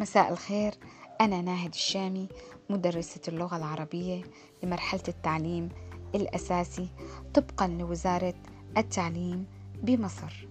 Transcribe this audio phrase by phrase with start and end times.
[0.00, 0.74] مساء الخير.
[1.20, 2.28] أنا ناهد الشامي
[2.70, 4.22] مدرسة اللغة العربية
[4.62, 5.68] لمرحلة التعليم
[6.14, 6.88] الأساسي
[7.34, 8.34] طبقا لوزارة
[8.76, 9.46] التعليم
[9.82, 10.46] بمصر.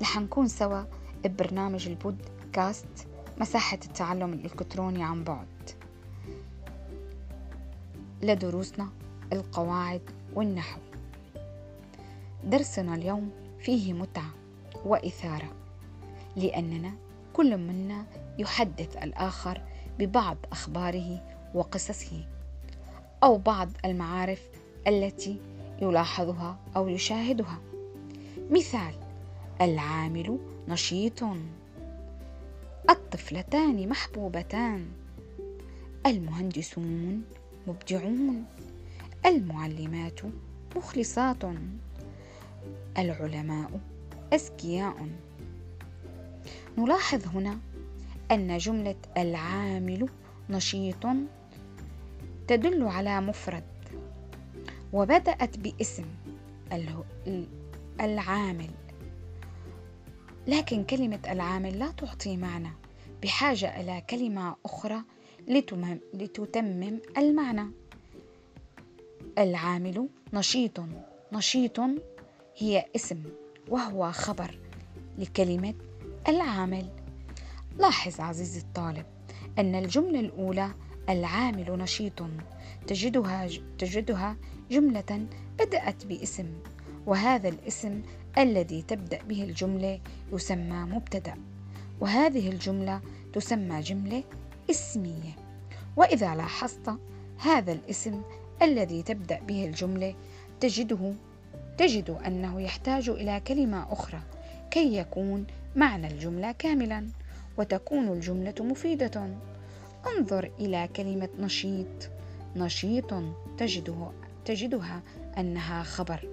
[0.00, 0.82] رح نكون سوا
[1.24, 3.08] ببرنامج البودكاست
[3.40, 5.70] مساحة التعلم الإلكتروني عن بعد.
[8.22, 8.88] لدروسنا
[9.32, 10.80] القواعد والنحو.
[12.44, 14.30] درسنا اليوم فيه متعة
[14.84, 15.61] وإثارة.
[16.36, 16.92] لأننا
[17.32, 18.06] كل منا
[18.38, 19.60] يحدث الآخر
[19.98, 21.22] ببعض أخباره
[21.54, 22.24] وقصصه
[23.22, 24.42] أو بعض المعارف
[24.86, 25.40] التي
[25.82, 27.58] يلاحظها أو يشاهدها.
[28.50, 28.94] مثال
[29.60, 31.24] العامل نشيط.
[32.90, 34.86] الطفلتان محبوبتان.
[36.06, 37.22] المهندسون
[37.66, 38.44] مبدعون.
[39.26, 40.20] المعلمات
[40.76, 41.42] مخلصات.
[42.98, 43.80] العلماء
[44.32, 45.08] اذكياء
[46.78, 47.58] نلاحظ هنا
[48.30, 50.08] أن جملة العامل
[50.50, 51.06] نشيط
[52.48, 53.64] تدل على مفرد
[54.92, 56.04] وبدأت باسم
[58.00, 58.70] العامل.
[60.46, 62.70] لكن كلمة العامل لا تعطي معنى
[63.22, 65.02] بحاجة إلى كلمة أخرى
[66.14, 67.70] لتتمم المعنى.
[69.38, 70.80] العامل نشيط
[71.32, 71.80] نشيط
[72.56, 73.22] هي اسم
[73.68, 74.58] وهو خبر
[75.18, 75.74] لكلمة
[76.28, 76.86] العامل.
[77.78, 79.06] لاحظ عزيزي الطالب
[79.58, 80.70] أن الجملة الأولى
[81.08, 82.22] العامل نشيط.
[82.86, 83.48] تجدها
[83.78, 84.36] تجدها
[84.70, 85.26] جملة
[85.58, 86.46] بدأت باسم
[87.06, 88.02] وهذا الاسم
[88.38, 90.00] الذي تبدأ به الجملة
[90.32, 91.34] يسمى مبتدأ
[92.00, 93.00] وهذه الجملة
[93.32, 94.24] تسمى جملة
[94.70, 95.36] اسمية.
[95.96, 96.98] وإذا لاحظت
[97.38, 98.22] هذا الاسم
[98.62, 100.14] الذي تبدأ به الجملة
[100.60, 101.14] تجده
[101.78, 104.20] تجد أنه يحتاج إلى كلمة أخرى
[104.70, 107.06] كي يكون معنى الجملة كاملا
[107.58, 109.34] وتكون الجملة مفيدة.
[110.06, 112.10] انظر إلى كلمة نشيط.
[112.56, 113.14] نشيط
[113.58, 114.10] تجده
[114.44, 115.02] تجدها
[115.38, 116.28] أنها خبر.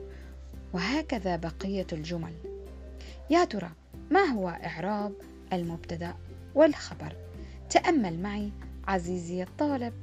[0.73, 2.33] وهكذا بقية الجمل.
[3.29, 3.71] يا ترى
[4.11, 5.13] ما هو إعراب
[5.53, 6.13] المبتدأ
[6.55, 7.15] والخبر؟
[7.69, 8.51] تأمل معي
[8.87, 9.93] عزيزي الطالب.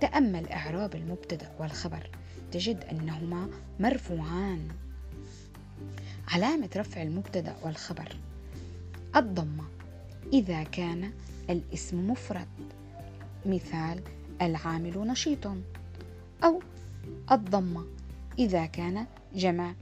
[0.00, 2.10] تأمل إعراب المبتدأ والخبر.
[2.52, 3.50] تجد أنهما
[3.80, 4.68] مرفوعان.
[6.28, 8.16] علامة رفع المبتدأ والخبر.
[9.16, 9.64] الضمة.
[10.32, 11.12] إذا كان
[11.50, 12.48] الاسم مفرد
[13.46, 14.02] مثال
[14.42, 15.46] العامل نشيط
[16.44, 16.62] أو
[17.32, 17.86] الضمة.
[18.38, 19.74] إذا كان جمع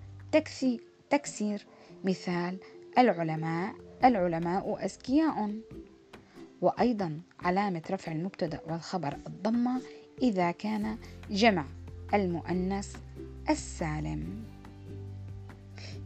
[1.11, 1.67] تكسير
[2.05, 2.59] مثال
[2.99, 3.75] العلماء
[4.05, 5.55] العلماء أذكياء.
[6.61, 9.83] وأيضا علامة رفع المبتدأ والخبر الضمة
[10.22, 10.99] إذا كان
[11.31, 11.66] جمع
[12.15, 12.97] المؤنث
[13.51, 14.45] السالم.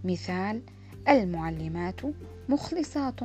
[0.05, 0.63] مثال
[1.09, 2.01] المعلمات
[2.49, 3.21] مخلصات.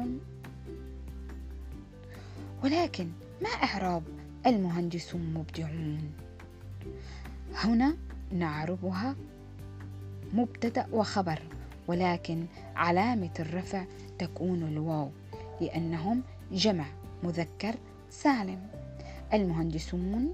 [2.64, 3.08] ولكن
[3.42, 4.04] ما إعراب
[4.46, 6.12] المهندسون مبدعون؟
[7.56, 7.98] هنا
[8.32, 9.16] نعربها
[10.34, 11.40] مبتدأ وخبر
[11.88, 12.46] ولكن
[12.76, 13.86] علامة الرفع
[14.20, 15.10] تكون الواو
[15.62, 16.86] لأنهم جمع
[17.24, 17.76] مذكر
[18.10, 18.68] سالم.
[19.34, 20.34] المهندسون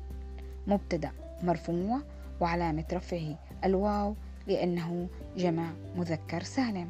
[0.68, 1.12] مبتدأ
[1.44, 2.02] مرفوع
[2.42, 4.16] وعلامة رفعه الواو
[4.48, 6.88] لأنه جمع مذكر سالم.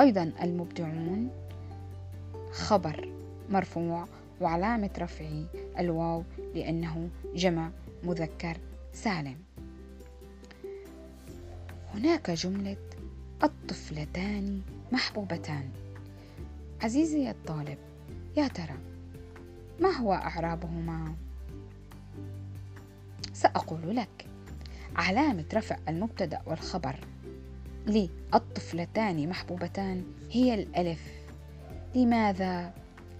[0.00, 1.30] أيضا المبدعون
[2.52, 3.08] خبر
[3.50, 4.06] مرفوع
[4.40, 5.44] وعلامة رفعه
[5.78, 6.24] الواو
[6.54, 7.70] لأنه جمع
[8.04, 8.56] مذكر
[8.92, 9.36] سالم.
[11.94, 12.76] هناك جملة
[13.42, 14.60] الطفلتان
[14.92, 15.70] محبوبتان.
[16.82, 17.78] عزيزي الطالب
[18.36, 18.78] يا ترى
[19.80, 21.14] ما هو أعرابهما؟
[23.32, 24.26] سأقول لك.
[24.96, 26.96] علامة رفع المبتدأ والخبر
[27.86, 31.00] للطفلتان محبوبتان هي الألف.
[31.94, 32.74] لماذا؟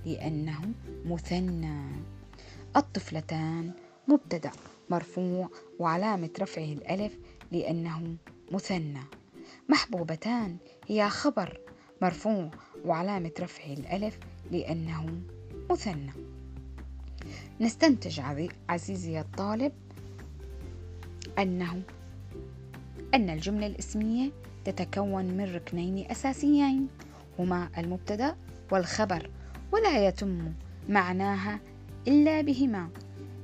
[0.07, 0.61] لأنه
[1.05, 1.83] مثنى.
[2.77, 3.71] الطفلتان
[4.09, 4.51] مبتدأ
[4.91, 5.49] مرفوع
[5.79, 7.13] وعلامة رفعه الألف
[7.53, 8.17] لأنه
[8.53, 9.01] مثنى.
[9.69, 10.57] محبوبتان
[10.89, 11.61] هي خبر
[12.03, 12.51] مرفوع
[12.85, 14.19] وعلامة رفعه الألف
[14.51, 15.21] لأنه
[15.71, 16.13] مثنى.
[17.61, 18.21] نستنتج
[18.69, 19.73] عزيزي الطالب
[21.39, 21.83] أنه
[23.15, 24.31] أن الجملة الإسمية
[24.65, 26.89] تتكون من ركنين أساسيين
[27.39, 28.37] هما المبتدأ
[28.71, 29.31] والخبر
[29.73, 30.53] ولا يتم
[30.89, 31.61] معناها
[32.09, 32.89] إلا بهما.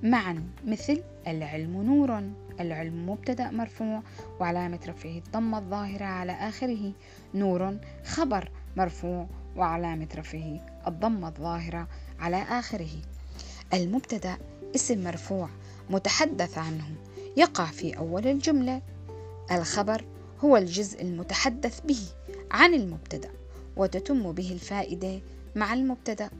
[0.02, 2.22] معا مثل العلم نور
[2.60, 4.02] العلم مبتدأ مرفوع
[4.40, 6.92] وعلامة رفعه الضمة الظاهرة على آخره.
[7.34, 9.26] نور خبر مرفوع
[9.56, 11.88] وعلامة رفعه الضمة الظاهرة
[12.20, 13.02] على آخره.
[13.74, 14.36] المبتدأ
[14.74, 15.48] اسم مرفوع
[15.90, 16.94] متحدث عنه.
[17.36, 18.82] يقع في أول الجملة.
[19.52, 20.04] الخبر
[20.44, 22.00] هو الجزء المتحدث به
[22.50, 23.30] عن المبتدأ
[23.76, 25.20] وتتم به الفائدة
[25.56, 26.30] مع المبتدأ.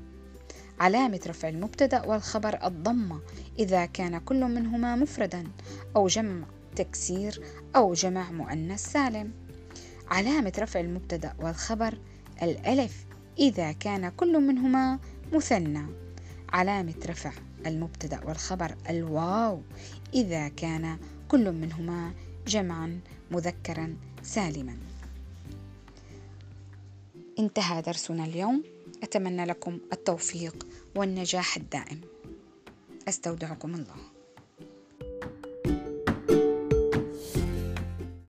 [0.81, 3.21] علامة رفع المبتدأ والخبر الضمة
[3.59, 5.45] إذا كان كل منهما مفردا
[5.97, 6.47] أو جمع
[6.77, 7.43] تكسير
[7.77, 9.33] أو جمع مؤنث سالم.
[10.09, 11.99] علامة رفع المبتدأ والخبر
[12.43, 13.07] الألف
[13.39, 14.99] إذا كان كل منهما
[15.33, 15.87] مثنى.
[16.53, 17.33] علامة رفع
[17.67, 19.61] المبتدأ والخبر الواو
[20.15, 20.99] إذا كان
[21.29, 22.13] كل منهما
[22.47, 23.01] جمعا
[23.31, 24.77] مذكرا سالما.
[27.39, 28.65] انتهى درسنا اليوم.
[29.03, 30.67] أتمنى لكم التوفيق
[30.97, 32.01] والنجاح الدائم.
[33.09, 34.10] أستودعكم الله.